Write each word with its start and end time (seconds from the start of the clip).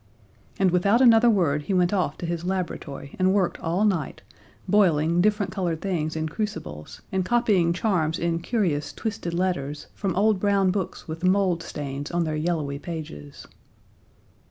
And 0.57 0.71
without 0.71 0.99
another 0.99 1.29
word 1.29 1.61
he 1.61 1.75
went 1.75 1.93
off 1.93 2.17
to 2.17 2.25
his 2.25 2.43
laboratory 2.43 3.15
and 3.19 3.35
worked 3.35 3.59
all 3.59 3.85
night, 3.85 4.23
boiling 4.67 5.21
different 5.21 5.51
colored 5.51 5.79
things 5.79 6.15
in 6.15 6.27
crucibles, 6.27 7.03
and 7.11 7.23
copying 7.23 7.71
charms 7.71 8.17
in 8.17 8.39
curious 8.39 8.93
twisted 8.93 9.35
letters 9.35 9.85
from 9.93 10.15
old 10.15 10.39
brown 10.39 10.71
books 10.71 11.07
with 11.07 11.23
mold 11.23 11.61
stains 11.61 12.09
on 12.09 12.23
their 12.23 12.35
yellowy 12.35 12.79
pages. 12.79 13.45